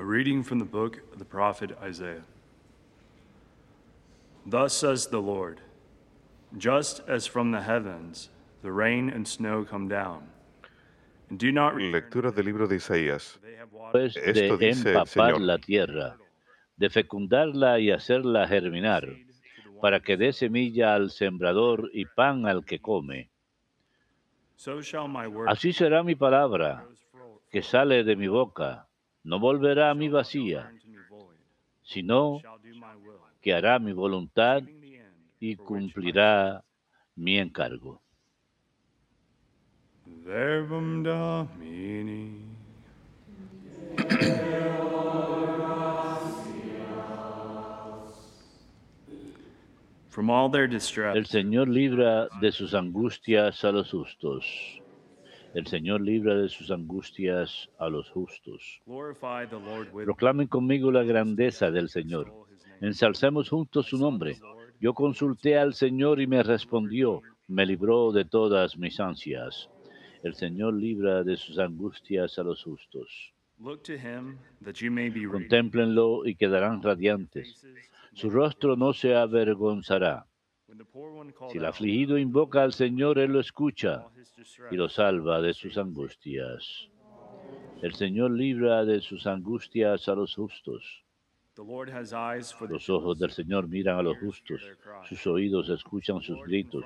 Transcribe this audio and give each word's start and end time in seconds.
A 0.00 0.04
reading 0.04 0.44
from 0.44 0.60
the 0.60 0.64
book 0.64 1.00
of 1.12 1.18
the 1.18 1.24
prophet 1.24 1.76
Isaiah. 1.82 2.22
Thus 4.46 4.72
says 4.72 5.08
the 5.08 5.20
Lord 5.20 5.60
Just 6.56 7.00
as 7.08 7.26
from 7.26 7.50
the 7.50 7.62
heavens 7.62 8.30
the 8.62 8.70
rain 8.70 9.10
and 9.10 9.26
snow 9.26 9.64
come 9.64 9.88
down, 9.88 10.22
and 11.30 11.38
do 11.38 11.52
not 11.52 11.74
Lectura 11.74 12.32
del 12.32 12.44
libro 12.44 12.66
de 12.66 12.76
Isaías. 12.76 13.38
they 13.42 13.56
have 13.56 13.72
watered 13.72 14.12
después 14.14 14.36
Esto 14.36 14.56
de 14.56 14.70
empapar 14.70 15.40
la 15.40 15.58
tierra, 15.58 16.16
de 16.76 16.90
fecundarla 16.90 17.80
y 17.80 17.90
hacerla 17.90 18.48
germinar, 18.48 19.08
para 19.80 20.00
que 20.00 20.16
dé 20.16 20.32
semilla 20.32 20.94
al 20.94 21.10
sembrador 21.10 21.90
y 21.92 22.04
pan 22.04 22.46
al 22.46 22.64
que 22.64 22.80
come. 22.80 23.30
So 24.56 24.80
shall 24.80 25.08
my 25.08 25.26
word 25.26 25.48
Así 25.48 25.72
será 25.72 26.02
mi 26.02 26.14
palabra 26.14 26.84
que 27.50 27.62
sale 27.62 28.04
de 28.04 28.16
mi 28.16 28.28
boca. 28.28 28.87
No 29.28 29.38
volverá 29.38 29.90
a 29.90 29.94
mi 29.94 30.08
vacía, 30.08 30.72
sino 31.82 32.40
que 33.42 33.52
hará 33.52 33.78
mi 33.78 33.92
voluntad 33.92 34.62
y 35.38 35.54
cumplirá 35.56 36.64
mi 37.14 37.38
encargo. 37.38 38.00
El 51.14 51.26
Señor 51.26 51.68
libra 51.68 52.28
de 52.40 52.50
sus 52.50 52.72
angustias 52.72 53.62
a 53.62 53.72
los 53.72 53.90
justos. 53.90 54.46
El 55.54 55.66
Señor 55.66 56.02
libra 56.02 56.36
de 56.36 56.48
sus 56.48 56.70
angustias 56.70 57.70
a 57.78 57.88
los 57.88 58.10
justos. 58.10 58.80
Proclamen 60.04 60.46
conmigo 60.46 60.92
la 60.92 61.02
grandeza 61.02 61.70
del 61.70 61.88
Señor. 61.88 62.32
Ensalcemos 62.80 63.48
juntos 63.48 63.86
su 63.86 63.98
nombre. 63.98 64.36
Yo 64.80 64.94
consulté 64.94 65.58
al 65.58 65.74
Señor 65.74 66.20
y 66.20 66.26
me 66.26 66.42
respondió, 66.42 67.22
me 67.48 67.66
libró 67.66 68.12
de 68.12 68.24
todas 68.24 68.76
mis 68.78 69.00
ansias. 69.00 69.68
El 70.22 70.34
Señor 70.34 70.74
libra 70.74 71.24
de 71.24 71.36
sus 71.36 71.58
angustias 71.58 72.38
a 72.38 72.42
los 72.42 72.62
justos. 72.62 73.32
Look 73.60 73.82
to 73.84 73.94
him 73.94 74.38
that 74.62 74.74
you 74.74 74.90
may 74.90 75.08
be 75.08 75.26
radiant. 75.26 75.32
Contémplenlo 75.32 76.24
y 76.24 76.36
quedarán 76.36 76.80
radiantes. 76.80 77.66
Su 78.12 78.30
rostro 78.30 78.76
no 78.76 78.92
se 78.92 79.16
avergonzará. 79.16 80.27
Si 81.50 81.58
el 81.58 81.64
afligido 81.64 82.18
invoca 82.18 82.62
al 82.62 82.72
Señor, 82.72 83.18
Él 83.18 83.32
lo 83.32 83.40
escucha 83.40 84.06
y 84.70 84.76
lo 84.76 84.88
salva 84.88 85.40
de 85.40 85.54
sus 85.54 85.78
angustias. 85.78 86.88
El 87.80 87.94
Señor 87.94 88.32
libra 88.32 88.84
de 88.84 89.00
sus 89.00 89.26
angustias 89.26 90.08
a 90.08 90.14
los 90.14 90.34
justos. 90.34 91.04
Los 92.68 92.90
ojos 92.90 93.18
del 93.18 93.30
Señor 93.30 93.66
miran 93.66 93.98
a 93.98 94.02
los 94.02 94.18
justos, 94.18 94.60
sus 95.08 95.26
oídos 95.26 95.70
escuchan 95.70 96.20
sus 96.20 96.40
gritos, 96.42 96.84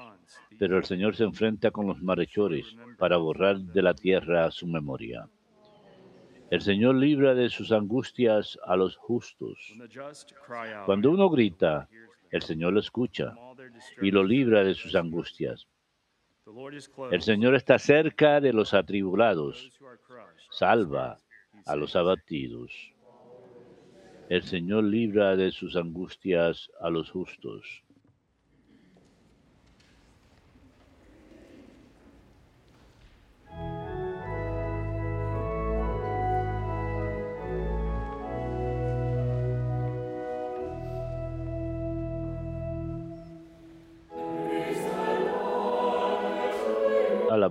pero 0.59 0.79
el 0.79 0.85
Señor 0.85 1.17
se 1.17 1.25
enfrenta 1.25 1.71
con 1.71 1.87
los 1.87 2.01
malhechores 2.03 2.75
para 2.99 3.17
borrar 3.17 3.59
de 3.59 3.83
la 3.83 3.95
tierra 3.95 4.51
su 4.51 4.67
memoria. 4.67 5.29
El 6.51 6.61
Señor 6.61 6.95
libra 6.95 7.35
de 7.35 7.51
sus 7.51 7.73
angustias 7.73 8.59
a 8.65 8.77
los 8.77 8.97
justos. 8.97 9.75
Cuando 10.87 11.11
uno 11.11 11.29
grita, 11.29 11.89
el 12.31 12.43
Señor 12.43 12.73
lo 12.73 12.81
escucha 12.81 13.35
Y 14.01 14.11
lo 14.11 14.25
libra 14.25 14.65
de 14.65 14.75
sus 14.75 14.95
angustias. 14.95 15.67
El 17.11 17.23
Señor 17.23 17.55
está 17.55 17.79
cerca 17.79 18.41
de 18.41 18.53
los 18.53 18.75
atribulados, 18.75 19.70
salva 20.51 21.19
a 21.67 21.77
los 21.77 21.95
abatidos. 21.95 22.73
El 24.29 24.42
Señor 24.42 24.84
libra 24.84 25.37
de 25.37 25.51
sus 25.51 25.77
angustias 25.77 26.70
a 26.81 26.91
los 26.91 27.11
justos. 27.11 27.84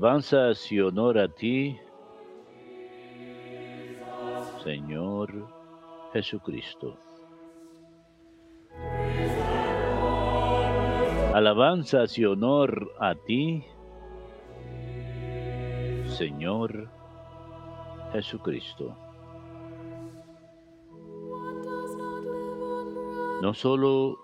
Alabanzas 0.01 0.71
y 0.71 0.79
honor 0.79 1.19
a 1.19 1.27
ti, 1.27 1.79
Señor 4.63 5.47
Jesucristo. 6.11 6.97
Alabanzas 11.35 12.17
y 12.17 12.25
honor 12.25 12.91
a 12.99 13.13
ti, 13.13 13.63
Señor 16.07 16.89
Jesucristo. 18.11 18.97
No 23.43 23.53
solo 23.53 24.17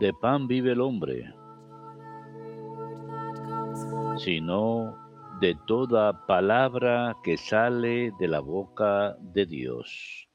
de 0.00 0.12
pan 0.12 0.48
vive 0.48 0.72
el 0.72 0.80
hombre, 0.80 1.32
sino 4.16 5.03
de 5.40 5.56
toda 5.66 6.26
palabra 6.26 7.16
que 7.22 7.36
sale 7.36 8.12
de 8.18 8.28
la 8.28 8.40
boca 8.40 9.16
de 9.20 9.46
Dios. 9.46 10.28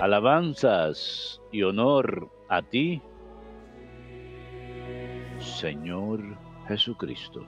Alabanzas 0.00 1.40
y 1.50 1.62
honor 1.62 2.30
a 2.48 2.60
ti, 2.62 3.00
Señor 5.38 6.20
Jesucristo. 6.68 7.46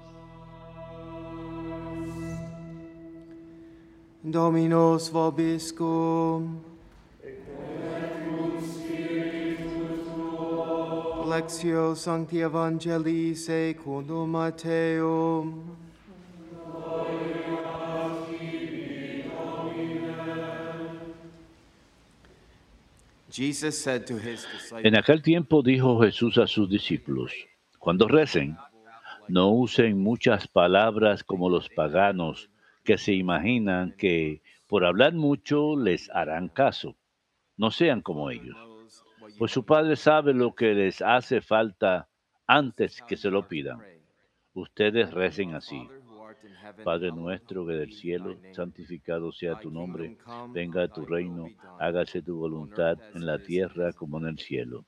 Dominus 4.22 5.10
vobiscum. 5.10 6.75
Lectio 11.28 11.96
Sancti 11.96 12.40
Evangelii 12.40 13.34
secundum 13.34 14.36
En 24.84 24.96
aquel 24.96 25.22
tiempo 25.22 25.62
dijo 25.62 26.00
Jesús 26.00 26.38
a 26.38 26.46
sus 26.46 26.70
discípulos, 26.70 27.32
cuando 27.80 28.06
recen, 28.06 28.56
no 29.26 29.50
usen 29.50 29.98
muchas 30.00 30.46
palabras 30.46 31.24
como 31.24 31.50
los 31.50 31.68
paganos 31.68 32.50
que 32.84 32.98
se 32.98 33.14
imaginan 33.14 33.96
que 33.98 34.42
por 34.68 34.84
hablar 34.84 35.12
mucho 35.14 35.76
les 35.76 36.08
harán 36.10 36.48
caso. 36.48 36.94
No 37.56 37.72
sean 37.72 38.00
como 38.00 38.30
ellos, 38.30 38.56
pues 39.38 39.52
su 39.52 39.64
Padre 39.64 39.96
sabe 39.96 40.32
lo 40.32 40.54
que 40.54 40.74
les 40.74 41.02
hace 41.02 41.40
falta 41.40 42.08
antes 42.46 43.02
que 43.02 43.16
se 43.16 43.30
lo 43.30 43.46
pidan. 43.46 43.78
Ustedes 44.54 45.12
recen 45.12 45.54
así. 45.54 45.88
Padre 46.84 47.12
nuestro 47.12 47.66
que 47.66 47.74
del 47.74 47.92
cielo, 47.92 48.36
santificado 48.52 49.32
sea 49.32 49.58
tu 49.58 49.70
nombre, 49.70 50.16
venga 50.52 50.88
tu 50.88 51.04
reino, 51.04 51.48
hágase 51.78 52.22
tu 52.22 52.36
voluntad 52.36 52.98
en 53.14 53.26
la 53.26 53.38
tierra 53.38 53.92
como 53.92 54.18
en 54.18 54.26
el 54.26 54.38
cielo. 54.38 54.84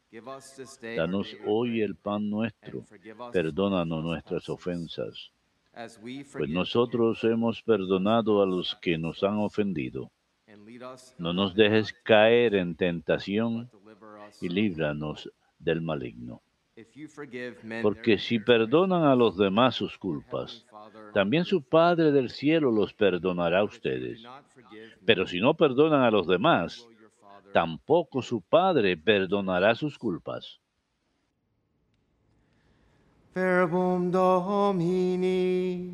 Danos 0.96 1.36
hoy 1.46 1.82
el 1.82 1.94
pan 1.94 2.28
nuestro, 2.28 2.84
perdónanos 3.32 4.02
nuestras 4.02 4.48
ofensas, 4.48 5.30
pues 6.32 6.50
nosotros 6.50 7.22
hemos 7.24 7.62
perdonado 7.62 8.42
a 8.42 8.46
los 8.46 8.74
que 8.76 8.98
nos 8.98 9.22
han 9.22 9.38
ofendido. 9.38 10.10
No 11.18 11.32
nos 11.32 11.54
dejes 11.54 11.92
caer 11.92 12.54
en 12.54 12.74
tentación 12.74 13.70
y 14.40 14.48
líbranos 14.48 15.30
del 15.58 15.80
maligno. 15.80 16.42
Porque 17.82 18.18
si 18.18 18.38
perdonan 18.38 19.02
a 19.02 19.16
los 19.16 19.36
demás 19.36 19.74
sus 19.74 19.98
culpas, 19.98 20.64
también 21.12 21.44
su 21.44 21.62
Padre 21.62 22.12
del 22.12 22.30
cielo 22.30 22.70
los 22.70 22.94
perdonará 22.94 23.60
a 23.60 23.64
ustedes. 23.64 24.22
Pero 25.04 25.26
si 25.26 25.40
no 25.40 25.54
perdonan 25.54 26.02
a 26.02 26.10
los 26.10 26.28
demás, 26.28 26.86
tampoco 27.52 28.22
su 28.22 28.40
Padre 28.40 28.96
perdonará 28.96 29.74
sus 29.74 29.98
culpas. 29.98 30.60
Verbum 33.34 34.10
Domini. 34.10 35.92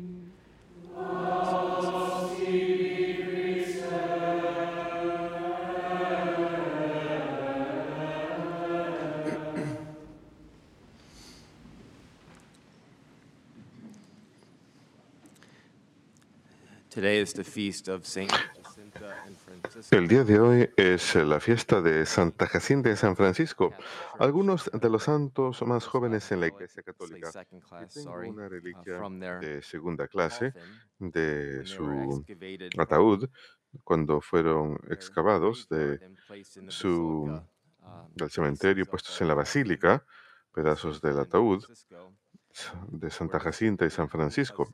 El 19.91 20.07
día 20.07 20.23
de 20.23 20.39
hoy 20.39 20.69
es 20.77 21.15
la 21.15 21.41
fiesta 21.41 21.81
de 21.81 22.05
Santa 22.05 22.47
Jacinta 22.47 22.87
de 22.89 22.95
San 22.95 23.17
Francisco, 23.17 23.73
algunos 24.17 24.71
de 24.71 24.89
los 24.89 25.03
santos 25.03 25.61
más 25.63 25.85
jóvenes 25.85 26.31
en 26.31 26.39
la 26.39 26.47
Iglesia 26.47 26.83
Católica. 26.83 27.31
Tengo 27.93 28.19
una 28.29 28.47
reliquia 28.47 29.01
de 29.41 29.61
segunda 29.61 30.07
clase 30.07 30.53
de 30.97 31.65
su 31.65 32.23
ataúd 32.77 33.29
cuando 33.83 34.21
fueron 34.21 34.79
excavados 34.89 35.67
de 35.67 35.99
su 36.69 37.41
del 38.13 38.29
cementerio 38.29 38.85
puestos 38.85 39.19
en 39.19 39.27
la 39.27 39.33
basílica, 39.33 40.05
pedazos 40.53 41.01
del 41.01 41.19
ataúd 41.19 41.61
de 42.87 43.09
Santa 43.09 43.39
Jacinta 43.39 43.85
y 43.85 43.89
San 43.89 44.09
Francisco, 44.09 44.73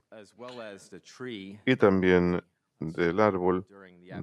y 1.66 1.76
también 1.76 2.44
del 2.80 3.20
árbol 3.20 3.66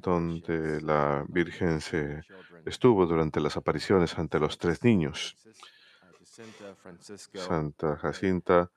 donde 0.02 0.80
la 0.80 1.24
Virgen 1.28 1.80
se 1.80 2.22
estuvo 2.64 3.06
durante 3.06 3.40
las 3.40 3.56
apariciones 3.56 4.18
ante 4.18 4.38
los 4.38 4.58
tres 4.58 4.82
niños, 4.84 5.36
Santa 7.34 7.96
Jacinta, 7.96 8.70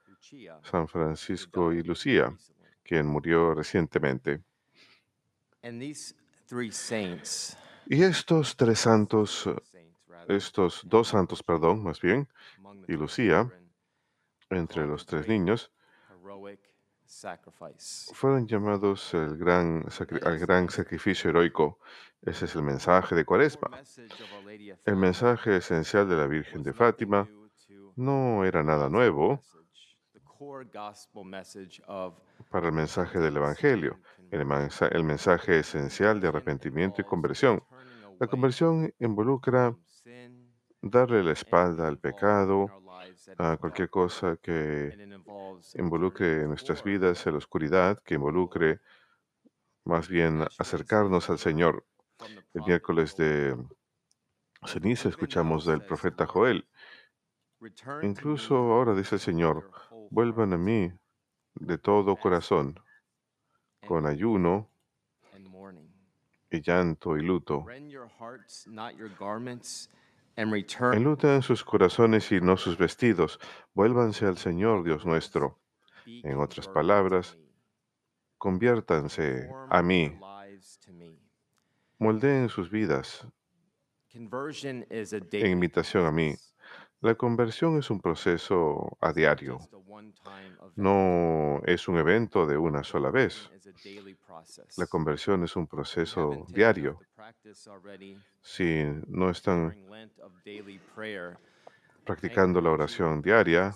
San 0.62 0.88
Francisco 0.88 1.72
y 1.72 1.82
Lucía, 1.82 2.34
quien 2.82 3.06
murió 3.06 3.54
recientemente. 3.54 4.42
Y 7.86 8.02
estos 8.02 8.56
tres 8.56 8.78
santos, 8.78 9.48
estos 10.28 10.82
dos 10.84 11.08
santos, 11.08 11.42
perdón, 11.42 11.82
más 11.82 12.00
bien, 12.00 12.28
y 12.88 12.92
Lucía, 12.92 13.50
entre 14.54 14.86
los 14.86 15.06
tres 15.06 15.28
niños, 15.28 15.72
fueron 18.14 18.46
llamados 18.46 19.14
el 19.14 19.36
gran, 19.36 19.84
al 20.24 20.38
gran 20.38 20.70
sacrificio 20.70 21.30
heroico. 21.30 21.78
Ese 22.22 22.46
es 22.46 22.54
el 22.54 22.62
mensaje 22.62 23.14
de 23.14 23.24
Cuaresma. 23.24 23.70
El 24.84 24.96
mensaje 24.96 25.56
esencial 25.56 26.08
de 26.08 26.16
la 26.16 26.26
Virgen 26.26 26.62
de 26.62 26.72
Fátima 26.72 27.28
no 27.96 28.44
era 28.44 28.62
nada 28.62 28.88
nuevo 28.88 29.40
para 32.50 32.66
el 32.66 32.72
mensaje 32.72 33.18
del 33.20 33.36
Evangelio, 33.36 34.00
el, 34.30 34.40
el 34.90 35.04
mensaje 35.04 35.58
esencial 35.58 36.20
de 36.20 36.28
arrepentimiento 36.28 37.00
y 37.00 37.04
conversión. 37.04 37.62
La 38.18 38.26
conversión 38.26 38.92
involucra 38.98 39.76
darle 40.80 41.22
la 41.22 41.32
espalda 41.32 41.86
al 41.86 41.98
pecado, 41.98 42.81
a 43.38 43.56
cualquier 43.56 43.90
cosa 43.90 44.36
que 44.36 44.96
involucre 45.74 46.46
nuestras 46.46 46.82
vidas 46.82 47.26
en 47.26 47.32
la 47.32 47.38
oscuridad, 47.38 48.02
que 48.02 48.14
involucre 48.14 48.80
más 49.84 50.08
bien 50.08 50.42
acercarnos 50.58 51.30
al 51.30 51.38
Señor. 51.38 51.84
El 52.54 52.62
miércoles 52.62 53.16
de 53.16 53.56
ceniza 54.66 55.08
escuchamos 55.08 55.64
del 55.64 55.84
profeta 55.84 56.26
Joel. 56.26 56.68
Incluso 58.02 58.56
ahora 58.56 58.94
dice 58.94 59.16
el 59.16 59.20
Señor, 59.20 59.70
vuelvan 60.10 60.52
a 60.52 60.58
mí 60.58 60.92
de 61.54 61.78
todo 61.78 62.16
corazón, 62.16 62.78
con 63.86 64.06
ayuno 64.06 64.70
y 66.50 66.60
llanto 66.60 67.16
y 67.16 67.22
luto. 67.22 67.66
Enluten 70.36 71.42
sus 71.42 71.64
corazones 71.64 72.32
y 72.32 72.40
no 72.40 72.56
sus 72.56 72.78
vestidos. 72.78 73.38
Vuélvanse 73.74 74.26
al 74.26 74.38
Señor 74.38 74.84
Dios 74.84 75.04
nuestro. 75.04 75.58
En 76.06 76.38
otras 76.38 76.68
palabras, 76.68 77.38
conviértanse 78.38 79.48
a 79.70 79.82
mí. 79.82 80.18
Moldeen 81.98 82.48
sus 82.48 82.70
vidas 82.70 83.26
en 85.32 85.46
imitación 85.46 86.06
a 86.06 86.10
mí. 86.10 86.34
La 87.02 87.16
conversión 87.16 87.78
es 87.78 87.90
un 87.90 88.00
proceso 88.00 88.96
a 89.00 89.12
diario. 89.12 89.58
No 90.76 91.60
es 91.66 91.88
un 91.88 91.98
evento 91.98 92.46
de 92.46 92.56
una 92.56 92.84
sola 92.84 93.10
vez. 93.10 93.50
La 94.76 94.86
conversión 94.86 95.42
es 95.42 95.56
un 95.56 95.66
proceso 95.66 96.46
diario. 96.48 97.00
Si 98.40 98.84
no 99.08 99.30
están 99.30 99.76
practicando 102.04 102.60
la 102.60 102.70
oración 102.70 103.20
diaria, 103.20 103.74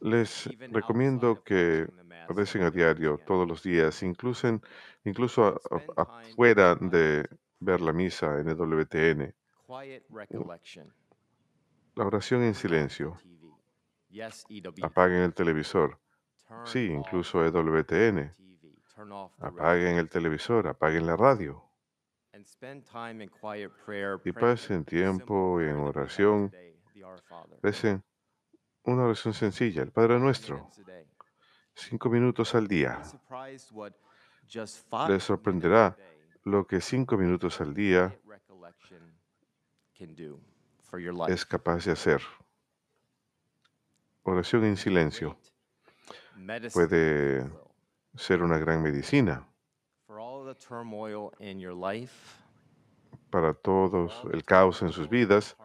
les 0.00 0.48
recomiendo 0.70 1.42
que 1.44 1.86
recen 2.30 2.62
a 2.62 2.70
diario, 2.70 3.20
todos 3.26 3.46
los 3.46 3.62
días, 3.62 4.02
incluso, 4.02 4.58
incluso 5.04 5.60
afuera 5.96 6.76
de 6.76 7.28
ver 7.60 7.82
la 7.82 7.92
misa 7.92 8.40
en 8.40 8.48
el 8.48 8.56
WTN. 8.56 9.34
La 11.94 12.04
oración 12.04 12.42
en 12.42 12.54
silencio. 12.54 13.16
Apaguen 14.82 15.22
el 15.22 15.32
televisor. 15.34 15.98
Sí, 16.64 16.86
incluso 16.86 17.44
EWTN. 17.44 18.34
Apaguen 19.38 19.96
el 19.96 20.10
televisor, 20.10 20.68
apaguen 20.68 21.06
la 21.06 21.16
radio. 21.16 21.64
Y 24.24 24.32
pasen 24.32 24.84
tiempo 24.84 25.60
en 25.60 25.76
oración. 25.76 26.52
Recen 27.62 28.02
una 28.84 29.04
oración 29.04 29.32
sencilla, 29.32 29.82
el 29.82 29.90
Padre 29.92 30.18
Nuestro. 30.18 30.70
Cinco 31.74 32.10
minutos 32.10 32.54
al 32.54 32.68
día. 32.68 33.00
Les 35.08 35.22
sorprenderá 35.22 35.96
lo 36.44 36.66
que 36.66 36.80
cinco 36.80 37.16
minutos 37.16 37.60
al 37.60 37.72
día 37.72 38.18
es 41.28 41.46
capaz 41.46 41.84
de 41.84 41.92
hacer. 41.92 42.22
Oración 44.24 44.64
en 44.64 44.76
silencio. 44.76 45.36
Puede 46.72 47.50
ser 48.14 48.42
una 48.42 48.58
gran 48.58 48.82
medicina. 48.82 49.46
Para 53.30 53.54
todos 53.54 54.22
el 54.32 54.44
caos 54.44 54.82
en 54.82 54.92
sus 54.92 55.08
vidas, 55.08 55.56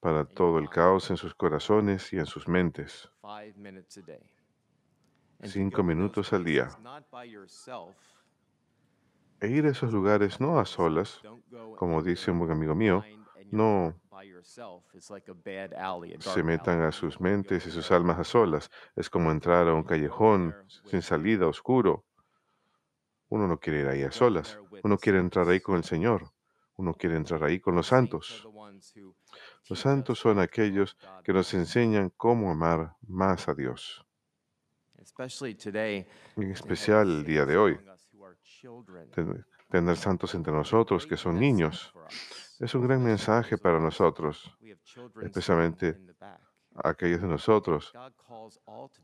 para 0.00 0.24
todo 0.24 0.58
el 0.58 0.68
caos 0.68 1.10
en 1.10 1.16
sus 1.16 1.34
corazones 1.34 2.12
y 2.12 2.18
en 2.18 2.26
sus 2.26 2.48
mentes. 2.48 3.08
Cinco 5.42 5.82
minutos 5.82 6.32
al 6.32 6.44
día. 6.44 6.68
E 9.40 9.48
ir 9.48 9.66
a 9.66 9.70
esos 9.70 9.92
lugares 9.92 10.40
no 10.40 10.58
a 10.58 10.64
solas, 10.64 11.20
como 11.76 12.02
dice 12.02 12.30
un 12.30 12.38
buen 12.40 12.50
amigo 12.50 12.74
mío, 12.74 13.04
no 13.50 13.94
se 16.20 16.42
metan 16.42 16.82
a 16.82 16.92
sus 16.92 17.20
mentes 17.20 17.66
y 17.66 17.70
sus 17.70 17.90
almas 17.90 18.18
a 18.18 18.24
solas. 18.24 18.70
Es 18.96 19.10
como 19.10 19.30
entrar 19.30 19.68
a 19.68 19.74
un 19.74 19.82
callejón 19.82 20.54
sin 20.84 21.02
salida, 21.02 21.46
oscuro. 21.46 22.04
Uno 23.28 23.48
no 23.48 23.58
quiere 23.58 23.80
ir 23.80 23.86
ahí 23.88 24.02
a 24.02 24.12
solas. 24.12 24.58
Uno 24.82 24.98
quiere 24.98 25.18
entrar 25.18 25.48
ahí 25.48 25.60
con 25.60 25.76
el 25.76 25.84
Señor. 25.84 26.30
Uno 26.76 26.94
quiere 26.94 27.16
entrar 27.16 27.42
ahí 27.44 27.60
con 27.60 27.74
los 27.74 27.88
santos. 27.88 28.46
Los 29.68 29.80
santos 29.80 30.18
son 30.18 30.38
aquellos 30.38 30.96
que 31.22 31.32
nos 31.32 31.52
enseñan 31.54 32.10
cómo 32.10 32.50
amar 32.50 32.96
más 33.06 33.48
a 33.48 33.54
Dios. 33.54 34.04
En 36.36 36.50
especial 36.50 37.08
el 37.08 37.24
día 37.24 37.44
de 37.44 37.56
hoy. 37.56 37.78
Tener 39.70 39.96
santos 39.96 40.34
entre 40.34 40.52
nosotros 40.52 41.06
que 41.06 41.16
son 41.16 41.38
niños 41.38 41.92
es 42.60 42.74
un 42.74 42.82
gran 42.82 43.02
mensaje 43.02 43.58
para 43.58 43.80
nosotros, 43.80 44.56
especialmente 45.22 45.98
aquellos 46.82 47.20
de 47.20 47.28
nosotros 47.28 47.92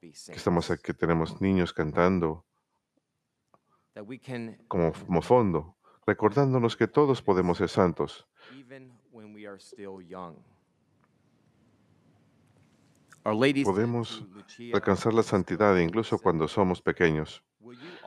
que 0.00 0.36
estamos 0.36 0.70
aquí, 0.70 0.92
tenemos 0.92 1.40
niños 1.40 1.72
cantando 1.72 2.44
como, 4.68 4.92
como 4.92 5.22
fondo, 5.22 5.76
recordándonos 6.06 6.76
que 6.76 6.86
todos 6.86 7.22
podemos 7.22 7.58
ser 7.58 7.68
santos. 7.68 8.26
Podemos 13.22 14.24
alcanzar 14.72 15.12
la 15.12 15.22
santidad 15.22 15.76
incluso 15.76 16.18
cuando 16.18 16.48
somos 16.48 16.80
pequeños. 16.80 17.44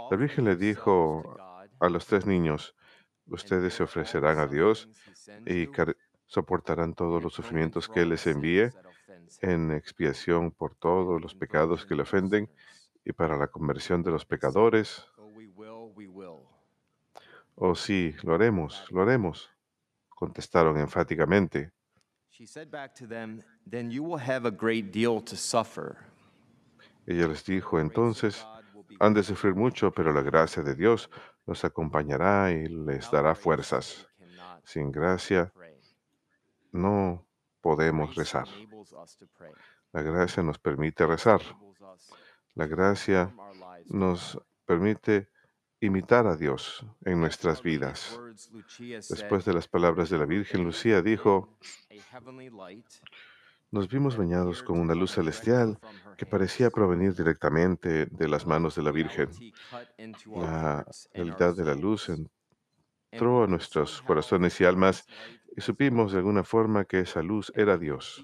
La 0.09 0.17
Virgen 0.17 0.45
le 0.45 0.55
dijo 0.55 1.37
a 1.79 1.89
los 1.89 2.07
tres 2.07 2.25
niños, 2.25 2.75
ustedes 3.27 3.73
se 3.73 3.83
ofrecerán 3.83 4.39
a 4.39 4.47
Dios 4.47 4.89
y 5.45 5.67
soportarán 6.25 6.93
todos 6.93 7.21
los 7.21 7.33
sufrimientos 7.33 7.87
que 7.87 8.01
Él 8.01 8.09
les 8.09 8.27
envíe 8.27 8.69
en 9.41 9.71
expiación 9.71 10.51
por 10.51 10.75
todos 10.75 11.21
los 11.21 11.35
pecados 11.35 11.85
que 11.85 11.95
le 11.95 12.03
ofenden 12.03 12.49
y 13.05 13.13
para 13.13 13.37
la 13.37 13.47
conversión 13.47 14.03
de 14.03 14.11
los 14.11 14.25
pecadores. 14.25 15.07
Oh 17.55 17.75
sí, 17.75 18.15
lo 18.23 18.33
haremos, 18.33 18.85
lo 18.91 19.01
haremos, 19.01 19.49
contestaron 20.09 20.77
enfáticamente. 20.77 21.71
Ella 27.05 27.27
les 27.27 27.45
dijo, 27.45 27.79
entonces 27.79 28.45
han 28.99 29.13
de 29.13 29.23
sufrir 29.23 29.53
mucho, 29.53 29.91
pero 29.91 30.11
la 30.11 30.21
gracia 30.21 30.63
de 30.63 30.73
Dios 30.73 31.09
los 31.45 31.65
acompañará 31.65 32.51
y 32.51 32.67
les 32.67 33.09
dará 33.11 33.35
fuerzas. 33.35 34.07
Sin 34.63 34.91
gracia 34.91 35.51
no 36.71 37.25
podemos 37.61 38.15
rezar. 38.15 38.47
La 39.91 40.01
gracia 40.01 40.43
nos 40.43 40.57
permite 40.57 41.05
rezar. 41.05 41.41
La 42.55 42.67
gracia 42.67 43.33
nos 43.87 44.39
permite 44.65 45.29
imitar 45.79 46.27
a 46.27 46.37
Dios 46.37 46.85
en 47.03 47.19
nuestras 47.19 47.61
vidas. 47.61 48.19
Después 49.09 49.43
de 49.45 49.53
las 49.53 49.67
palabras 49.67 50.09
de 50.09 50.17
la 50.17 50.25
Virgen, 50.25 50.63
Lucía 50.63 51.01
dijo, 51.01 51.57
nos 53.73 53.89
vimos 53.89 54.15
bañados 54.15 54.61
con 54.61 54.79
una 54.79 54.93
luz 54.93 55.13
celestial 55.13 55.79
que 56.15 56.27
parecía 56.27 56.69
provenir 56.69 57.15
directamente 57.15 58.05
de 58.05 58.27
las 58.27 58.45
manos 58.45 58.75
de 58.75 58.83
la 58.83 58.91
Virgen. 58.91 59.29
La 60.27 60.85
realidad 61.11 61.55
de 61.55 61.65
la 61.65 61.73
luz 61.73 62.11
entró 63.11 63.43
a 63.43 63.47
nuestros 63.47 64.03
corazones 64.03 64.61
y 64.61 64.65
almas 64.65 65.07
y 65.57 65.61
supimos 65.61 66.11
de 66.11 66.19
alguna 66.19 66.43
forma 66.43 66.85
que 66.85 66.99
esa 66.99 67.23
luz 67.23 67.51
era 67.55 67.79
Dios. 67.79 68.23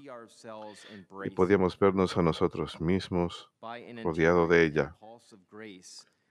Y 1.24 1.30
podíamos 1.30 1.76
vernos 1.76 2.16
a 2.16 2.22
nosotros 2.22 2.80
mismos 2.80 3.50
rodeado 4.04 4.46
de 4.46 4.64
ella. 4.64 4.96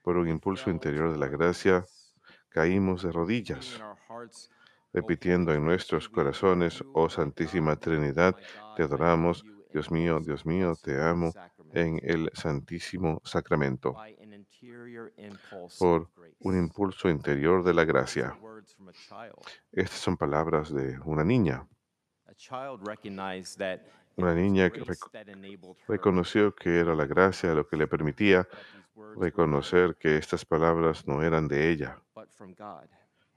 Por 0.01 0.15
un 0.15 0.29
impulso 0.29 0.69
interior 0.69 1.11
de 1.11 1.17
la 1.17 1.27
gracia, 1.27 1.83
caímos 2.47 3.03
de 3.03 3.11
rodillas, 3.11 3.81
repitiendo 4.93 5.53
en 5.53 5.65
nuestros 5.65 6.07
corazones, 6.07 6.83
oh 6.93 7.09
Santísima 7.09 7.75
Trinidad, 7.75 8.35
te 8.79 8.85
adoramos, 8.85 9.43
Dios 9.73 9.91
mío, 9.91 10.21
Dios 10.21 10.45
mío, 10.45 10.73
te 10.81 11.01
amo, 11.01 11.33
en 11.73 11.99
el 12.01 12.31
Santísimo 12.33 13.21
Sacramento, 13.25 13.93
por 15.77 16.09
un 16.39 16.57
impulso 16.57 17.09
interior 17.09 17.61
de 17.61 17.73
la 17.73 17.83
gracia. 17.83 18.39
Estas 19.73 19.99
son 19.99 20.15
palabras 20.15 20.73
de 20.73 20.97
una 21.03 21.25
niña. 21.25 21.67
Una 24.15 24.33
niña 24.33 24.69
que 24.69 24.81
reconoció 25.85 26.55
que 26.55 26.79
era 26.79 26.95
la 26.95 27.05
gracia 27.05 27.53
lo 27.53 27.67
que 27.67 27.75
le 27.75 27.87
permitía 27.87 28.47
reconocer 29.17 29.97
que 29.97 30.15
estas 30.15 30.45
palabras 30.45 31.05
no 31.05 31.21
eran 31.21 31.49
de 31.49 31.69
ella, 31.69 32.01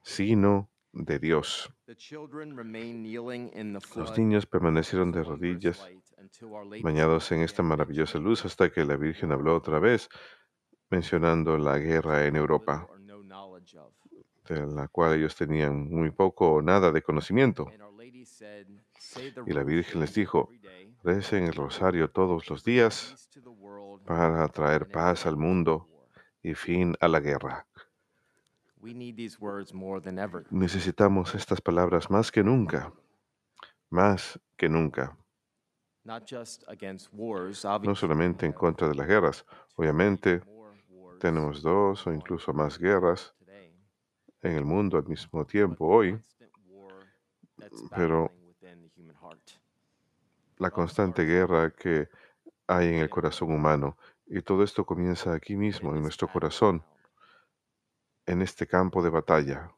sino 0.03 0.72
de 0.93 1.19
Dios. 1.19 1.73
Los 3.97 4.19
niños 4.19 4.47
permanecieron 4.47 5.13
de 5.13 5.25
rodillas, 5.25 5.89
bañados 6.83 7.33
en 7.33 7.41
esta 7.41 7.63
maravillosa 7.63 8.19
luz, 8.19 8.45
hasta 8.45 8.71
que 8.71 8.85
la 8.85 8.97
Virgen 8.97 9.33
habló 9.33 9.57
otra 9.57 9.79
vez, 9.79 10.09
mencionando 10.91 11.57
la 11.59 11.79
guerra 11.79 12.27
en 12.27 12.37
Europa, 12.37 12.87
de 14.49 14.67
la 14.67 14.89
cual 14.89 15.15
ellos 15.15 15.35
tenían 15.35 15.89
muy 15.89 16.11
poco 16.11 16.53
o 16.53 16.63
nada 16.63 16.91
de 16.93 17.03
conocimiento. 17.03 17.71
Y 19.47 19.53
la 19.53 19.63
Virgen 19.63 20.01
les 20.01 20.15
dijo, 20.15 20.51
recen 21.03 21.45
el 21.45 21.55
rosario 21.55 22.11
todos 22.11 22.49
los 22.49 22.65
días 22.65 23.29
para 24.05 24.47
traer 24.49 24.89
paz 24.91 25.27
al 25.27 25.37
mundo 25.37 25.89
y 26.43 26.55
fin 26.55 26.95
a 27.01 27.09
la 27.09 27.21
guerra. 27.21 27.67
Necesitamos 30.51 31.35
estas 31.35 31.61
palabras 31.61 32.11
más 32.11 32.33
que 32.33 32.43
nunca, 32.43 32.93
más 33.91 34.41
que 34.57 34.69
nunca. 34.69 35.17
No 37.87 37.95
solamente 37.95 38.45
en 38.45 38.53
contra 38.53 38.89
de 38.89 38.95
las 38.97 39.07
guerras, 39.07 39.47
obviamente 39.77 40.43
tenemos 41.21 41.62
dos 41.62 42.07
o 42.07 42.12
incluso 42.12 42.53
más 42.53 42.79
guerras 42.79 43.35
en 44.43 44.53
el 44.57 44.65
mundo 44.65 44.99
al 44.99 45.07
mismo 45.07 45.45
tiempo 45.45 45.87
hoy, 45.87 46.21
pero 47.95 48.33
la 50.59 50.71
constante 50.71 51.23
guerra 51.23 51.71
que 51.71 52.09
hay 52.67 52.89
en 52.89 52.95
el 52.97 53.09
corazón 53.09 53.53
humano. 53.53 53.97
Y 54.27 54.41
todo 54.43 54.65
esto 54.65 54.85
comienza 54.85 55.33
aquí 55.35 55.57
mismo, 55.57 55.95
en 55.95 56.03
nuestro 56.03 56.27
corazón, 56.27 56.83
en 58.26 58.43
este 58.43 58.67
campo 58.67 59.02
de 59.02 59.11
batalla. 59.11 59.71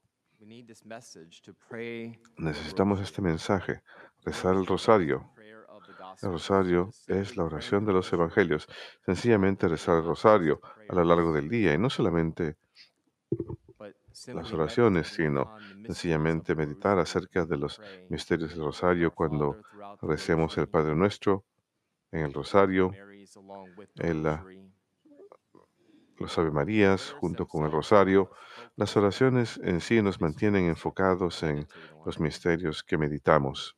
Necesitamos 2.36 3.00
este 3.00 3.22
mensaje, 3.22 3.82
rezar 4.24 4.56
el 4.56 4.66
rosario. 4.66 5.30
El 6.22 6.30
rosario 6.30 6.90
es 7.08 7.36
la 7.36 7.44
oración 7.44 7.84
de 7.84 7.92
los 7.92 8.12
evangelios. 8.12 8.68
Sencillamente 9.04 9.68
rezar 9.68 9.98
el 9.98 10.04
rosario 10.04 10.60
a 10.88 10.94
lo 10.94 11.04
largo 11.04 11.32
del 11.32 11.48
día 11.48 11.74
y 11.74 11.78
no 11.78 11.90
solamente 11.90 12.56
las 14.28 14.52
oraciones, 14.52 15.08
sino 15.08 15.56
sencillamente 15.84 16.54
meditar 16.54 16.98
acerca 16.98 17.44
de 17.44 17.56
los 17.56 17.80
misterios 18.08 18.50
del 18.50 18.64
rosario 18.64 19.12
cuando 19.12 19.60
recemos 20.02 20.56
el 20.58 20.68
Padre 20.68 20.94
Nuestro 20.94 21.44
en 22.12 22.20
el 22.20 22.32
rosario, 22.32 22.92
en 23.96 24.22
la, 24.22 24.44
los 26.24 26.38
Ave 26.38 26.50
Marías 26.50 27.12
junto 27.20 27.46
con 27.46 27.66
el 27.66 27.70
rosario. 27.70 28.30
Las 28.76 28.96
oraciones 28.96 29.60
en 29.62 29.80
sí 29.80 30.00
nos 30.00 30.20
mantienen 30.20 30.64
enfocados 30.64 31.42
en 31.42 31.68
los 32.04 32.18
misterios 32.18 32.82
que 32.82 32.96
meditamos. 32.96 33.76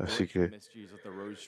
Así 0.00 0.26
que, 0.26 0.58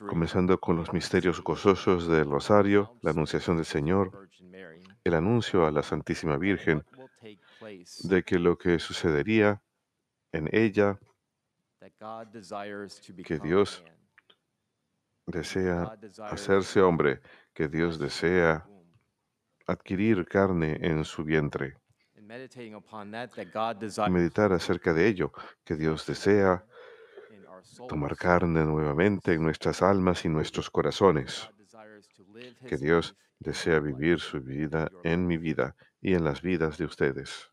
comenzando 0.09 0.59
con 0.61 0.77
los 0.77 0.93
misterios 0.93 1.41
gozosos 1.43 2.09
del 2.09 2.29
rosario, 2.31 2.97
la 3.03 3.11
anunciación 3.11 3.57
del 3.57 3.67
Señor, 3.67 4.29
el 5.05 5.15
anuncio 5.15 5.67
a 5.67 5.71
la 5.71 5.83
Santísima 5.83 6.37
Virgen 6.37 6.85
de 8.05 8.23
que 8.25 8.39
lo 8.39 8.57
que 8.59 8.79
sucedería 8.79 9.63
en 10.33 10.49
ella, 10.53 10.99
que 13.25 13.39
Dios 13.39 13.85
desea 15.29 15.99
hacerse 16.31 16.81
hombre, 16.81 17.21
que 17.59 17.67
Dios 17.67 17.99
desea 17.99 18.65
adquirir 19.67 20.25
carne 20.27 20.79
en 20.81 21.05
su 21.05 21.25
vientre. 21.25 21.75
Meditar 24.09 24.53
acerca 24.53 24.95
de 24.95 25.09
ello, 25.09 25.33
que 25.65 25.75
Dios 25.75 26.07
desea 26.07 26.65
tomar 27.89 28.17
carne 28.17 28.65
nuevamente 28.65 29.33
en 29.33 29.43
nuestras 29.43 29.83
almas 29.83 30.25
y 30.25 30.29
nuestros 30.29 30.71
corazones, 30.71 31.51
que 32.69 32.77
Dios 32.77 33.17
desea 33.41 33.81
vivir 33.81 34.21
su 34.21 34.41
vida 34.41 34.89
en 35.03 35.27
mi 35.27 35.37
vida 35.37 35.75
y 36.01 36.15
en 36.15 36.23
las 36.23 36.41
vidas 36.41 36.79
de 36.79 36.85
ustedes. 36.85 37.51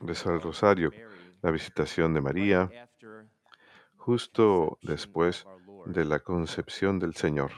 Rezar 0.00 0.32
el 0.32 0.40
rosario, 0.40 0.90
la 1.42 1.50
visitación 1.50 2.14
de 2.14 2.20
María, 2.22 2.70
justo 3.98 4.78
después 4.80 5.44
de 5.86 6.04
la 6.04 6.20
concepción 6.20 6.98
del 6.98 7.14
Señor. 7.14 7.50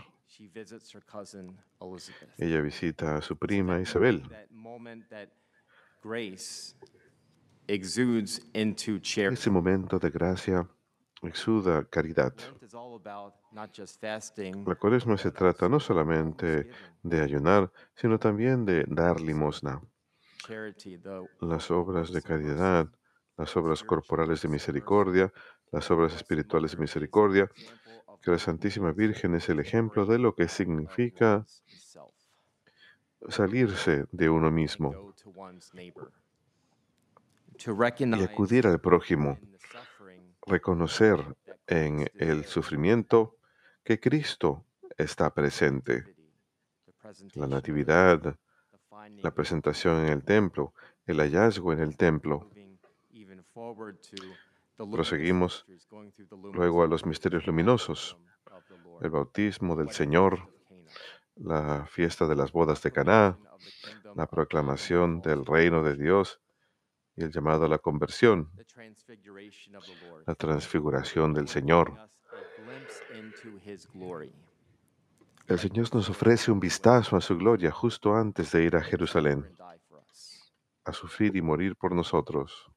Ella 2.39 2.61
visita 2.61 3.17
a 3.17 3.23
su 3.23 3.37
prima 3.37 3.81
Isabel. 3.81 4.23
Ese 7.67 9.51
momento 9.51 9.99
de 9.99 10.11
gracia 10.11 10.69
exuda 11.23 11.85
caridad. 11.85 12.33
La 14.67 14.75
cuaresma 14.77 15.19
se 15.19 15.31
trata 15.33 15.69
no 15.69 15.81
solamente 15.81 16.71
de 17.03 17.21
ayunar, 17.21 17.73
sino 17.95 18.19
también 18.19 18.65
de 18.65 18.85
dar 18.87 19.21
limosna. 19.21 19.81
Las 21.41 21.71
obras 21.71 22.13
de 22.13 22.23
caridad, 22.23 22.89
las 23.37 23.57
obras 23.57 23.83
corporales 23.83 24.43
de 24.43 24.49
misericordia, 24.49 25.33
las 25.73 25.91
obras 25.91 26.15
espirituales 26.15 26.73
de 26.73 26.79
misericordia, 26.79 27.51
que 28.23 28.31
la 28.31 28.39
Santísima 28.39 28.93
Virgen 28.93 29.35
es 29.35 29.49
el 29.49 29.61
ejemplo 29.61 30.07
de 30.07 30.19
lo 30.19 30.35
que 30.35 30.49
significa 30.49 31.47
salirse 33.29 34.07
de 34.13 34.29
uno 34.29 34.51
mismo 34.51 35.15
y 37.99 38.23
acudir 38.23 38.67
al 38.67 38.81
prójimo, 38.81 39.39
reconocer 40.47 41.19
en 41.67 42.09
el 42.15 42.45
sufrimiento 42.45 43.37
que 43.83 43.99
Cristo 43.99 44.65
está 44.97 45.33
presente. 45.35 46.15
La 47.35 47.47
natividad, 47.47 48.37
la 49.23 49.35
presentación 49.35 50.05
en 50.05 50.13
el 50.13 50.23
templo, 50.23 50.75
el 51.07 51.19
hallazgo 51.19 51.73
en 51.73 51.81
el 51.81 51.97
templo. 51.97 52.51
Proseguimos 54.79 55.67
luego 56.53 56.85
a 56.85 56.87
los 56.87 57.05
misterios 57.05 57.47
luminosos, 57.47 58.17
el 59.01 59.11
bautismo 59.11 59.75
del 59.75 59.91
Señor, 59.91 60.49
la 61.35 61.87
fiesta 61.87 62.27
de 62.27 62.37
las 62.37 62.53
bodas 62.53 62.83
de 62.83 62.93
Caná, 62.93 63.39
la 64.15 64.27
proclamación 64.27 65.21
del 65.21 65.45
reino 65.45 65.83
de 65.83 65.97
Dios 65.97 66.41
y 67.17 67.25
el 67.25 67.33
llamado 67.33 67.65
a 67.65 67.69
la 67.69 67.79
conversión, 67.79 68.51
la 70.27 70.35
transfiguración 70.37 71.35
del 71.35 71.49
Señor. 71.49 71.99
El 75.49 75.59
Señor 75.59 75.95
nos 75.95 76.09
ofrece 76.09 76.53
un 76.53 76.61
vistazo 76.61 77.17
a 77.17 77.21
su 77.21 77.37
gloria 77.37 77.73
justo 77.73 78.15
antes 78.15 78.53
de 78.53 78.63
ir 78.63 78.77
a 78.77 78.83
Jerusalén, 78.83 79.51
a 80.85 80.93
sufrir 80.93 81.35
y 81.35 81.43
morir 81.43 81.75
por 81.75 81.95
nosotros. 81.95 82.71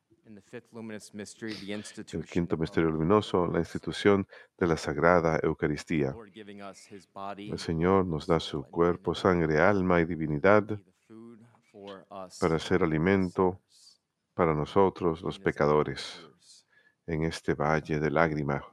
El 2.14 2.26
quinto 2.26 2.58
misterio 2.58 2.90
luminoso, 2.90 3.48
la 3.48 3.60
institución 3.60 4.28
de 4.58 4.68
la 4.68 4.78
Sagrada 4.78 5.40
Eucaristía. 5.44 6.16
El 7.38 7.60
Señor 7.60 8.06
nos 8.06 8.28
da 8.28 8.40
su 8.40 8.64
cuerpo, 8.64 9.14
sangre, 9.14 9.60
alma 9.60 10.00
y 10.02 10.06
divinidad 10.06 10.80
para 12.40 12.60
ser 12.60 12.84
alimento 12.84 13.62
para 14.34 14.54
nosotros 14.54 15.22
los 15.22 15.40
pecadores 15.40 16.28
en 17.06 17.24
este 17.24 17.54
valle 17.54 18.00
de 18.00 18.10
lágrimas. 18.12 18.64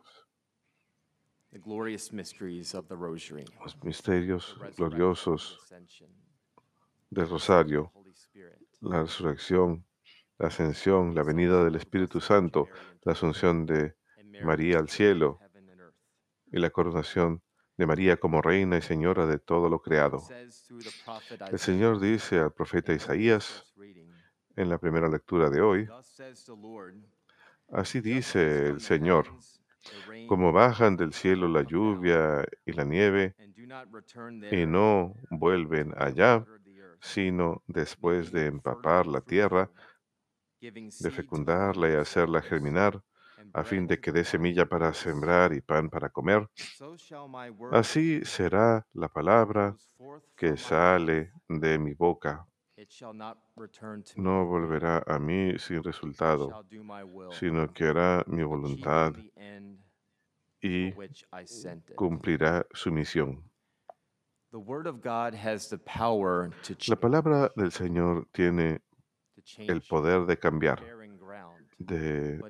Los 3.65 3.83
misterios 3.83 4.57
gloriosos 4.77 5.59
del 7.11 7.29
Rosario, 7.29 7.93
la 8.81 9.03
resurrección, 9.03 9.85
la 10.39 10.49
ascensión, 10.49 11.15
la 11.15 11.23
venida 11.23 11.65
del 11.65 11.75
Espíritu 11.75 12.21
Santo, 12.21 12.69
la 13.03 13.13
asunción 13.13 13.67
de 13.67 13.95
María 14.43 14.79
al 14.79 14.89
cielo 14.89 15.41
y 16.51 16.59
la 16.59 16.71
coronación 16.71 17.43
de 17.77 17.87
María 17.87 18.17
como 18.17 18.43
reina 18.43 18.77
y 18.77 18.83
señora 18.83 19.27
de 19.27 19.39
todo 19.39 19.69
lo 19.69 19.81
creado. 19.81 20.23
El 21.51 21.59
Señor 21.59 22.01
dice 22.01 22.39
al 22.39 22.53
profeta 22.53 22.93
Isaías 22.93 23.73
en 24.57 24.69
la 24.69 24.79
primera 24.79 25.09
lectura 25.09 25.51
de 25.51 25.61
hoy, 25.61 25.89
así 27.71 28.01
dice 28.01 28.69
el 28.69 28.81
Señor, 28.81 29.27
como 30.27 30.53
bajan 30.53 30.97
del 30.97 31.13
cielo 31.13 31.49
la 31.49 31.63
lluvia 31.63 32.45
y 32.67 32.73
la 32.73 32.85
nieve 32.85 33.35
y 34.51 34.67
no 34.67 35.15
vuelven 35.31 35.95
allá, 35.97 36.45
sino 37.01 37.63
después 37.69 38.33
de 38.33 38.47
empapar 38.47 39.07
la 39.07 39.21
tierra, 39.21 39.71
de 40.61 41.11
fecundarla 41.11 41.91
y 41.91 41.95
hacerla 41.95 42.43
germinar, 42.43 43.03
a 43.53 43.65
fin 43.65 43.87
de 43.87 44.01
que 44.01 44.13
dé 44.13 44.25
semilla 44.25 44.67
para 44.67 44.93
sembrar 44.93 45.53
y 45.53 45.61
pan 45.61 45.89
para 45.89 46.09
comer. 46.09 46.49
Así 47.73 48.25
será 48.25 48.87
la 48.93 49.09
palabra 49.09 49.77
que 50.37 50.57
sale 50.57 51.33
de 51.49 51.79
mi 51.79 51.95
boca. 51.95 52.47
No 54.17 54.47
volverá 54.47 55.03
a 55.07 55.19
mí 55.19 55.59
sin 55.59 55.83
resultado, 55.83 56.65
sino 57.31 57.73
que 57.73 57.85
hará 57.85 58.25
mi 58.27 58.43
voluntad 58.43 59.15
y 60.61 60.93
cumplirá 61.95 62.67
su 62.73 62.93
misión. 62.93 63.45
La 66.87 66.97
palabra 66.97 67.53
del 67.55 67.73
Señor 67.73 68.29
tiene 68.33 68.81
el 69.57 69.81
poder 69.83 70.27
de 70.27 70.39
cambiar, 70.39 70.83
de 71.79 72.41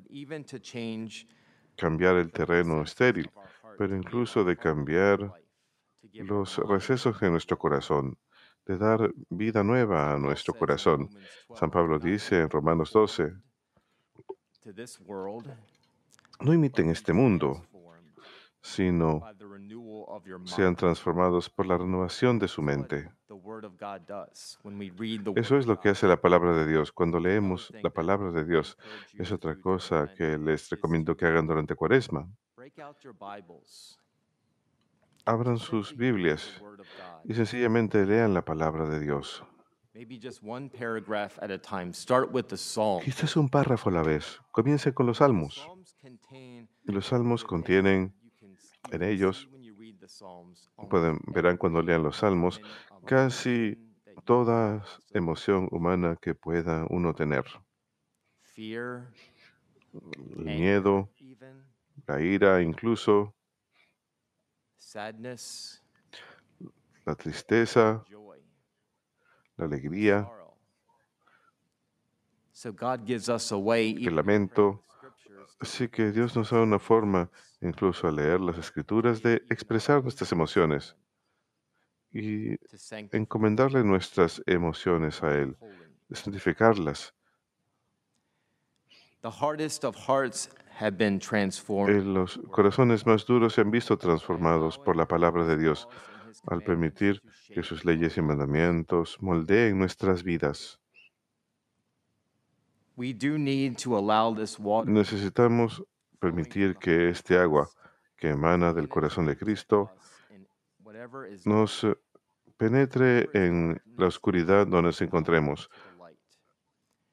cambiar 1.75 2.15
el 2.17 2.31
terreno 2.31 2.81
estéril, 2.81 3.29
pero 3.77 3.95
incluso 3.95 4.43
de 4.43 4.57
cambiar 4.57 5.33
los 6.13 6.57
recesos 6.57 7.19
de 7.19 7.29
nuestro 7.29 7.57
corazón, 7.57 8.17
de 8.65 8.77
dar 8.77 9.11
vida 9.29 9.63
nueva 9.63 10.13
a 10.13 10.17
nuestro 10.17 10.53
corazón. 10.53 11.09
Romans 11.09 11.47
12, 11.47 11.59
San 11.59 11.71
Pablo 11.71 11.99
"Do 11.99 12.05
not 12.05 12.11
dice 12.11 12.41
en 12.41 12.49
Romanos 12.49 12.91
12, 12.91 13.33
conformed 14.13 14.61
to 14.61 14.73
this 14.73 14.99
world, 14.99 15.47
no 16.41 16.53
imiten 16.53 16.89
este 16.89 17.13
mundo, 17.13 17.65
sino 18.61 19.21
sean 20.45 20.71
mind." 20.71 20.77
transformados 20.77 21.49
por 21.49 21.65
la 21.65 21.77
renovación 21.77 22.39
de 22.39 22.47
su 22.47 22.61
mente. 22.61 23.09
Eso 25.35 25.57
es 25.57 25.67
lo 25.67 25.79
que 25.79 25.89
hace 25.89 26.07
la 26.07 26.21
palabra 26.21 26.53
de 26.53 26.67
Dios. 26.67 26.91
Cuando 26.91 27.19
leemos 27.19 27.71
la 27.81 27.89
palabra 27.89 28.31
de 28.31 28.45
Dios, 28.45 28.77
es 29.13 29.31
otra 29.31 29.59
cosa 29.59 30.13
que 30.15 30.37
les 30.37 30.69
recomiendo 30.69 31.15
que 31.15 31.25
hagan 31.25 31.47
durante 31.47 31.75
Cuaresma. 31.75 32.27
Abran 35.25 35.57
sus 35.57 35.95
Biblias 35.95 36.61
y 37.25 37.33
sencillamente 37.33 38.05
lean 38.05 38.33
la 38.33 38.43
palabra 38.43 38.85
de 38.85 38.99
Dios. 38.99 39.43
Maybe 39.93 40.17
just 40.17 40.41
one 40.41 40.69
paragraph 40.69 41.37
at 41.41 41.51
a 41.51 41.57
time. 41.57 41.93
Start 41.93 42.31
with 42.31 42.45
the 42.45 42.57
Psalm. 42.57 43.01
Quizás 43.01 43.35
un 43.35 43.49
párrafo 43.49 43.89
a 43.89 43.91
la 43.91 44.01
vez. 44.01 44.39
Comiencen 44.51 44.93
con 44.93 45.05
los 45.07 45.17
salmos. 45.17 45.67
Y 46.31 46.91
los 46.91 47.07
salmos 47.07 47.43
contienen, 47.43 48.13
en 48.91 49.03
ellos, 49.03 49.49
pueden, 50.89 51.19
verán 51.27 51.57
cuando 51.57 51.81
lean 51.81 52.03
los 52.03 52.17
salmos, 52.17 52.61
casi 53.09 53.75
toda 54.23 54.85
emoción 55.15 55.67
humana 55.71 56.15
que 56.21 56.35
pueda 56.35 56.85
uno 56.91 57.15
tener. 57.15 57.43
fear, 58.53 59.09
El 60.37 60.45
miedo, 60.45 61.09
la 62.05 62.21
ira, 62.21 62.61
incluso. 62.61 63.33
La 67.05 67.15
tristeza, 67.15 68.03
la 69.57 69.65
alegría, 69.65 70.23
sorrow. 70.23 70.53
So 72.51 72.71
God 72.71 73.07
gives 73.07 73.27
us 73.27 73.51
a 73.51 73.57
way, 73.57 74.05
el 74.05 74.15
lamento. 74.15 74.83
Así 75.59 75.87
que 75.87 76.11
Dios 76.11 76.35
nos 76.35 76.51
da 76.51 76.61
una 76.61 76.77
forma, 76.77 77.31
incluso 77.61 78.07
al 78.07 78.17
leer 78.17 78.39
las 78.39 78.59
escrituras, 78.59 79.23
de 79.23 79.41
expresar 79.49 80.03
nuestras 80.03 80.31
emociones 80.31 80.95
y 82.11 82.57
encomendarle 83.11 83.83
nuestras 83.83 84.41
emociones 84.45 85.21
a 85.23 85.33
Él, 85.33 85.55
santificarlas. 86.11 87.13
Eh, 91.89 92.01
Los 92.01 92.39
corazones 92.51 93.05
más 93.05 93.25
duros 93.25 93.53
se 93.53 93.61
han 93.61 93.71
visto 93.71 93.97
transformados 93.97 94.77
por 94.79 94.95
la 94.95 95.07
palabra 95.07 95.45
de 95.45 95.57
Dios 95.57 95.87
al 96.47 96.61
permitir 96.61 97.21
que 97.53 97.63
sus 97.63 97.83
leyes 97.83 98.17
y 98.17 98.21
mandamientos 98.21 99.17
moldeen 99.21 99.77
nuestras 99.77 100.23
vidas. 100.23 100.79
Necesitamos 104.87 105.83
permitir 106.19 106.75
que 106.77 107.09
este 107.09 107.37
agua 107.37 107.69
que 108.17 108.29
emana 108.29 108.73
del 108.73 108.87
corazón 108.89 109.25
de 109.25 109.37
Cristo 109.37 109.89
nos 111.45 111.83
eh, 111.83 111.95
penetre 112.57 113.29
en 113.33 113.81
la 113.97 114.07
oscuridad 114.07 114.67
donde 114.67 114.87
nos 114.87 115.01
encontremos. 115.01 115.69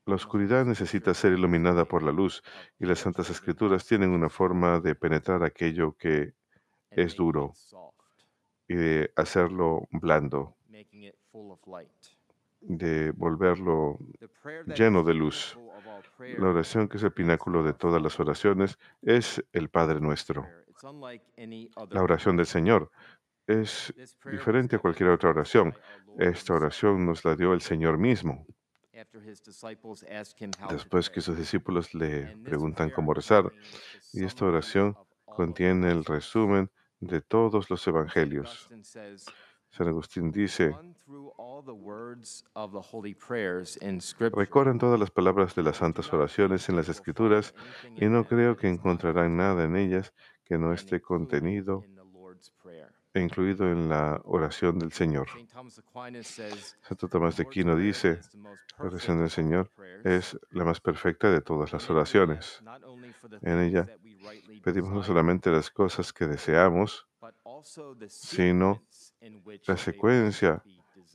La 0.06 0.14
oscuridad 0.14 0.64
necesita 0.64 1.14
ser 1.14 1.32
iluminada 1.32 1.84
por 1.84 2.02
la 2.02 2.12
luz 2.12 2.42
y 2.78 2.86
las 2.86 3.00
Santas 3.00 3.28
Escrituras 3.28 3.84
tienen 3.86 4.10
una 4.10 4.28
forma 4.28 4.78
de 4.78 4.94
penetrar 4.94 5.42
aquello 5.42 5.96
que 5.98 6.34
es 6.90 7.16
duro 7.16 7.54
y 8.68 8.74
de 8.74 9.12
hacerlo 9.16 9.88
blando, 9.90 10.56
de 12.60 13.10
volverlo 13.12 13.98
lleno 14.76 15.02
de 15.02 15.14
luz. 15.14 15.58
La 16.38 16.48
oración 16.48 16.88
que 16.88 16.98
es 16.98 17.02
el 17.02 17.12
pináculo 17.12 17.64
de 17.64 17.72
todas 17.72 18.00
las 18.00 18.18
oraciones 18.20 18.78
es 19.02 19.44
el 19.52 19.68
Padre 19.68 20.00
nuestro. 20.00 20.46
La 21.90 22.02
oración 22.02 22.36
del 22.36 22.46
Señor 22.46 22.90
es 23.46 23.94
diferente 24.30 24.76
a 24.76 24.78
cualquier 24.78 25.10
otra 25.10 25.30
oración. 25.30 25.74
Esta 26.18 26.54
oración 26.54 27.06
nos 27.06 27.24
la 27.24 27.36
dio 27.36 27.52
el 27.52 27.60
Señor 27.60 27.98
mismo. 27.98 28.46
Después 30.70 31.10
que 31.10 31.20
sus 31.20 31.36
discípulos 31.36 31.94
le 31.94 32.36
preguntan 32.38 32.90
cómo 32.90 33.12
rezar, 33.12 33.52
y 34.12 34.24
esta 34.24 34.46
oración 34.46 34.96
contiene 35.24 35.90
el 35.90 36.04
resumen 36.04 36.70
de 37.00 37.20
todos 37.20 37.68
los 37.68 37.86
evangelios. 37.86 38.68
San 39.70 39.88
Agustín 39.88 40.32
dice, 40.32 40.74
recorran 44.32 44.78
todas 44.78 44.98
las 44.98 45.10
palabras 45.10 45.54
de 45.54 45.62
las 45.62 45.76
santas 45.76 46.10
oraciones 46.12 46.68
en 46.70 46.76
las 46.76 46.88
escrituras 46.88 47.54
y 47.96 48.06
no 48.06 48.24
creo 48.24 48.56
que 48.56 48.68
encontrarán 48.68 49.36
nada 49.36 49.64
en 49.64 49.76
ellas 49.76 50.14
que 50.44 50.56
no 50.56 50.72
esté 50.72 51.02
contenido 51.02 51.84
incluido 53.20 53.70
en 53.70 53.88
la 53.88 54.20
oración 54.24 54.78
del 54.78 54.92
Señor. 54.92 55.28
Santo 56.82 57.08
Tomás 57.08 57.36
de 57.36 57.44
Aquino 57.44 57.76
dice, 57.76 58.20
la 58.78 58.84
oración 58.84 59.20
del 59.20 59.30
Señor 59.30 59.70
es 60.04 60.38
la 60.50 60.64
más 60.64 60.80
perfecta 60.80 61.30
de 61.30 61.40
todas 61.40 61.72
las 61.72 61.88
oraciones. 61.90 62.62
En 63.42 63.60
ella 63.60 63.86
pedimos 64.62 64.92
no 64.92 65.02
solamente 65.02 65.50
las 65.50 65.70
cosas 65.70 66.12
que 66.12 66.26
deseamos, 66.26 67.06
sino 68.08 68.82
la 69.66 69.76
secuencia 69.76 70.62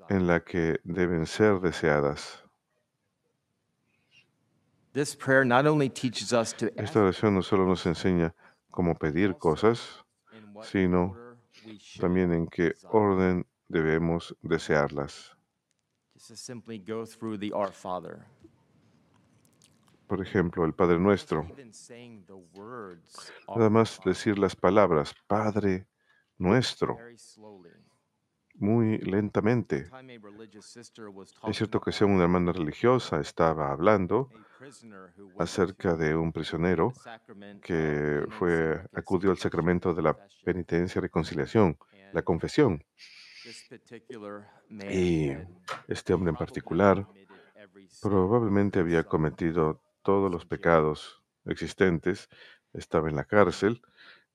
en 0.09 0.27
la 0.27 0.43
que 0.43 0.79
deben 0.83 1.25
ser 1.25 1.59
deseadas. 1.59 2.43
Esta 4.93 5.29
oración 6.99 7.35
no 7.35 7.41
solo 7.41 7.65
nos 7.65 7.85
enseña 7.85 8.35
cómo 8.69 8.95
pedir 8.95 9.37
cosas, 9.37 10.03
sino 10.63 11.15
también 12.00 12.34
en 12.34 12.47
qué 12.47 12.76
orden 12.84 13.45
debemos 13.67 14.36
desearlas. 14.41 15.36
Por 20.08 20.21
ejemplo, 20.21 20.65
el 20.65 20.74
Padre 20.74 21.00
Nuestro. 21.00 21.47
Nada 23.47 23.69
más 23.69 24.00
decir 24.04 24.38
las 24.38 24.56
palabras 24.56 25.15
Padre 25.28 25.88
Nuestro. 26.38 26.97
Muy 28.62 29.00
lentamente. 29.00 29.89
Talking 29.89 31.54
cierta 31.54 31.78
about 31.78 31.88
ocasión 31.88 32.12
una 32.12 32.24
hermana 32.24 32.52
religiosa 32.54 33.19
estaba 33.19 33.71
hablando 33.71 34.30
acerca 35.39 35.95
de 35.95 36.15
un 36.15 36.32
prisionero 36.32 36.93
que 37.63 38.24
fue 38.30 38.80
acudió 38.93 39.32
al 39.32 39.38
sacramento 39.38 39.93
de 39.93 40.04
la 40.04 40.17
penitencia 40.45 41.00
y 41.00 41.02
reconciliación, 41.02 41.78
la 42.13 42.21
confesión. 42.21 42.84
Y 44.91 45.32
este 45.88 46.13
hombre 46.13 46.30
en 46.30 46.36
"Probably 46.36 46.45
particular 46.45 47.08
probablemente 48.02 48.80
había 48.80 49.00
himself." 49.00 49.12
cometido 49.12 49.82
todos 50.04 50.32
los 50.32 50.45
pecados 50.45 51.24
existentes, 51.45 52.30
estaba 52.74 53.10
en 53.10 53.15
la 53.15 53.26
cárcel 53.26 53.82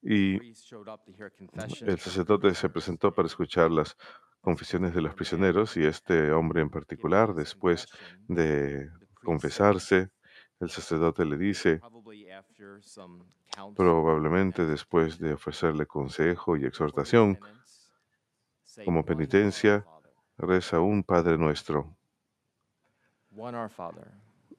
y 0.09 0.37
el 0.37 1.99
sacerdote 1.99 2.55
se 2.55 2.69
presentó 2.69 3.13
para 3.13 3.27
escuchar 3.27 3.73
las 3.73 3.97
confesiones 4.41 4.95
de 4.95 5.03
los 5.03 5.15
prisioneros 5.15 5.77
y 5.77 5.85
este 5.85 6.31
hombre 6.31 6.61
en 6.61 6.71
particular, 6.71 7.35
después 7.35 7.89
de 8.29 8.89
confesarse, 9.25 10.11
el 10.61 10.71
sacerdote 10.71 11.25
le 11.25 11.37
dice, 11.37 11.81
probablemente 13.75 14.65
después 14.65 15.19
de 15.19 15.33
ofrecerle 15.33 15.87
consejo 15.87 16.57
y 16.57 16.65
exhortación, 16.65 17.41
como 18.85 19.05
penitencia, 19.05 19.85
reza 20.39 20.79
un 20.79 21.03
Padre 21.03 21.37
nuestro, 21.37 21.97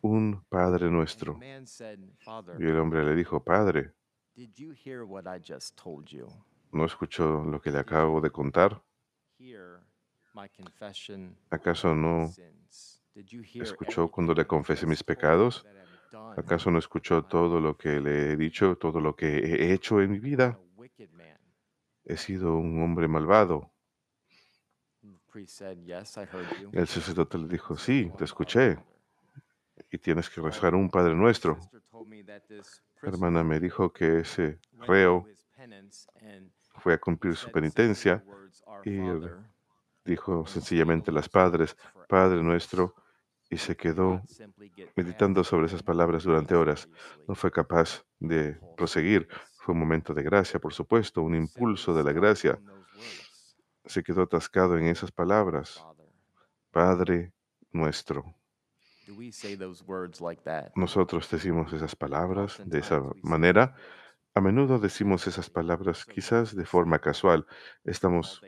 un 0.01 0.43
Padre 0.49 0.91
nuestro. 0.91 1.39
Y 2.59 2.63
el 2.65 2.79
hombre 2.79 3.05
le 3.05 3.15
dijo, 3.15 3.43
Padre, 3.43 3.93
did 4.37 4.51
you 4.55 4.71
hear 4.71 5.03
what 5.03 5.25
I 5.25 5.39
just 5.39 5.75
told 5.75 6.07
you? 6.11 6.27
¿no 6.71 6.85
escuchó 6.85 7.43
lo 7.43 7.59
que 7.59 7.71
le 7.71 7.79
acabo 7.79 8.21
de 8.21 8.29
contar? 8.29 8.81
Hear 9.39 9.81
my 10.33 10.47
confession 10.49 11.35
¿Acaso 11.49 11.95
no 11.95 12.31
escuchó 13.55 14.09
cuando 14.09 14.35
le 14.35 14.45
confesé 14.45 14.85
mis 14.85 15.03
pecados? 15.03 15.65
¿Acaso 16.37 16.69
no 16.69 16.77
escuchó 16.77 17.23
todo 17.23 17.59
lo 17.59 17.75
que 17.75 17.99
le 17.99 18.31
he 18.31 18.35
dicho, 18.35 18.77
todo 18.77 19.01
lo 19.01 19.15
que 19.15 19.39
he 19.39 19.73
hecho 19.73 20.01
en 20.01 20.11
mi 20.11 20.19
vida? 20.19 20.59
He 22.05 22.15
sido 22.15 22.55
un 22.57 22.81
hombre 22.83 23.07
malvado. 23.07 23.71
El 26.71 26.87
sacerdote 26.87 27.37
le 27.37 27.47
dijo, 27.47 27.75
sí, 27.75 28.11
te 28.17 28.23
escuché 28.23 28.77
y 29.91 29.97
tienes 29.97 30.29
que 30.29 30.41
rezar 30.41 30.75
un 30.75 30.89
Padre 30.89 31.15
nuestro. 31.15 31.59
La 33.01 33.09
hermana 33.09 33.43
me 33.43 33.59
dijo 33.59 33.91
que 33.91 34.19
ese 34.19 34.59
reo 34.87 35.25
fue 36.79 36.93
a 36.93 36.97
cumplir 36.97 37.35
su 37.35 37.51
penitencia 37.51 38.19
simply 38.19 38.31
the 38.31 38.37
words, 38.37 38.63
"Our 38.65 38.87
y 38.87 38.97
Father," 38.97 39.37
dijo 40.05 40.45
sencillamente 40.47 41.11
las 41.11 41.29
padres, 41.29 41.75
Padre 42.07 42.41
nuestro, 42.41 42.95
y 43.49 43.57
se 43.57 43.75
quedó 43.75 44.21
meditando 44.95 45.43
sobre 45.43 45.67
esas 45.67 45.83
palabras 45.83 46.23
durante 46.23 46.55
horas. 46.55 46.89
No 47.27 47.35
fue 47.35 47.51
capaz 47.51 48.05
de 48.19 48.59
proseguir. 48.75 49.27
Fue 49.57 49.73
un 49.73 49.79
momento 49.79 50.13
de 50.13 50.23
gracia, 50.23 50.59
por 50.59 50.73
supuesto, 50.73 51.21
un 51.21 51.35
impulso 51.35 51.93
de 51.93 52.03
la 52.03 52.13
gracia. 52.13 52.59
Se 53.85 54.03
quedó 54.03 54.23
atascado 54.23 54.77
en 54.77 54.87
esas 54.87 55.11
palabras. 55.11 55.85
Padre 56.71 57.33
nuestro. 57.71 58.25
Nosotros 60.75 61.29
decimos 61.29 61.71
esas 61.73 61.95
palabras 61.95 62.61
de 62.65 62.79
esa 62.79 63.01
manera. 63.21 63.75
A 64.33 64.41
menudo 64.41 64.79
decimos 64.79 65.25
esas 65.27 65.49
palabras 65.49 66.05
quizás 66.05 66.55
de 66.55 66.65
forma 66.65 66.99
casual. 66.99 67.45
Estamos 67.83 68.41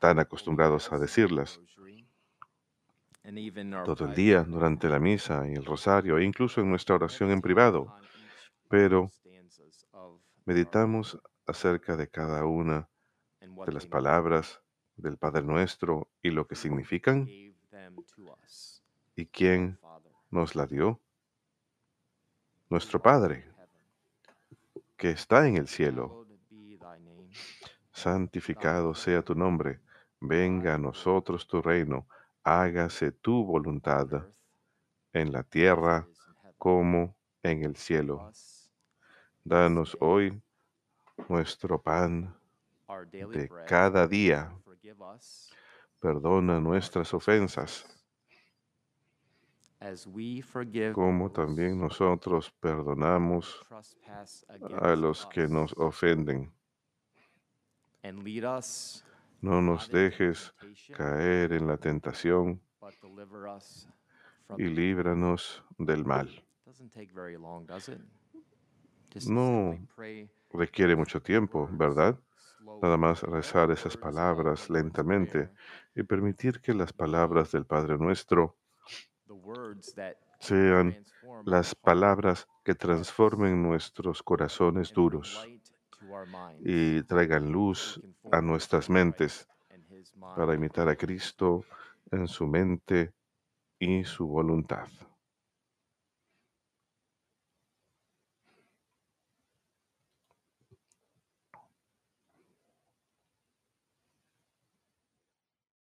tan 0.00 0.18
acostumbrados 0.18 0.92
a 0.92 0.98
decirlas. 0.98 1.60
todo 3.84 4.06
el 4.06 4.14
día 4.14 4.42
durante 4.44 4.88
la 4.88 4.98
misa 4.98 5.46
y 5.46 5.52
el 5.52 5.64
rosario 5.64 6.18
e 6.18 6.24
incluso 6.24 6.60
en 6.62 6.70
nuestra 6.70 6.94
oración 6.94 7.30
en 7.30 7.42
privado. 7.42 7.94
Pero 8.68 9.10
meditamos 10.46 11.18
acerca 11.46 11.96
de 11.96 12.08
cada 12.08 12.44
una 12.46 12.88
de 13.40 13.72
las 13.72 13.86
palabras 13.86 14.62
del 14.96 15.18
Padre 15.18 15.42
Nuestro 15.42 16.08
y 16.22 16.30
lo 16.30 16.46
que 16.46 16.54
significan 16.54 17.28
y 19.18 19.26
quién 19.26 19.76
nos 20.30 20.54
la 20.54 20.64
dio. 20.64 21.00
Nuestro 22.70 23.02
Padre, 23.02 23.44
que 24.96 25.10
está 25.10 25.48
en 25.48 25.56
el 25.56 25.66
cielo, 25.66 26.24
santificado 27.90 28.94
sea 28.94 29.22
tu 29.22 29.34
nombre, 29.34 29.80
venga 30.20 30.74
a 30.76 30.78
nosotros 30.78 31.48
tu 31.48 31.60
reino, 31.60 32.06
hágase 32.44 33.10
tu 33.10 33.44
voluntad 33.44 34.06
en 35.12 35.32
la 35.32 35.42
tierra 35.42 36.06
como 36.56 37.16
en 37.42 37.64
el 37.64 37.74
cielo. 37.74 38.30
Danos 39.42 39.96
hoy 40.00 40.40
nuestro 41.28 41.82
pan 41.82 42.36
de 43.32 43.50
cada 43.66 44.06
día. 44.06 44.56
Perdona 45.98 46.60
nuestras 46.60 47.12
ofensas, 47.12 47.97
como 50.94 51.30
también 51.30 51.78
nosotros 51.78 52.50
perdonamos 52.60 53.60
a 54.80 54.96
los 54.96 55.26
que 55.26 55.46
nos 55.46 55.72
ofenden. 55.74 56.52
No 59.40 59.62
nos 59.62 59.88
dejes 59.88 60.52
caer 60.96 61.52
en 61.52 61.68
la 61.68 61.76
tentación 61.76 62.60
y 64.56 64.64
líbranos 64.64 65.62
del 65.78 66.04
mal. 66.04 66.44
No 69.26 69.78
requiere 70.50 70.96
mucho 70.96 71.22
tiempo, 71.22 71.68
¿verdad? 71.72 72.18
Nada 72.82 72.96
más 72.96 73.22
rezar 73.22 73.70
esas 73.70 73.96
palabras 73.96 74.70
lentamente 74.70 75.50
y 75.94 76.02
permitir 76.02 76.60
que 76.60 76.74
las 76.74 76.92
palabras 76.92 77.52
del 77.52 77.64
Padre 77.64 77.96
Nuestro 77.96 78.56
sean 80.40 81.04
las 81.44 81.74
palabras 81.74 82.46
que 82.64 82.74
transformen 82.74 83.62
nuestros 83.62 84.22
corazones 84.22 84.92
duros 84.92 85.46
y 86.60 87.02
traigan 87.04 87.50
luz 87.50 88.00
a 88.30 88.40
nuestras 88.40 88.88
mentes 88.88 89.48
para 90.36 90.54
imitar 90.54 90.88
a 90.88 90.96
Cristo 90.96 91.64
en 92.10 92.28
su 92.28 92.46
mente 92.46 93.12
y 93.78 94.04
su 94.04 94.26
voluntad. 94.26 94.88